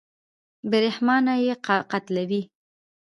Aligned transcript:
بېرحمانه 0.71 1.33
یې 1.45 1.53
قتلوي. 1.91 2.41